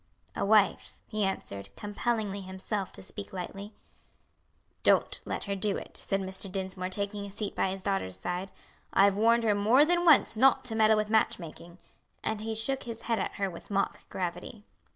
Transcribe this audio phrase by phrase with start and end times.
[0.35, 3.75] "A wife," he answered, compelling himself to speak lightly.
[4.81, 6.51] "Don't let her do it," said Mr.
[6.51, 8.51] Dinsmore, taking a seat by his daughter's side;
[8.91, 11.77] "I've warned her more than once not to meddle with match making."
[12.23, 14.63] And he shook his head at her with mock gravity.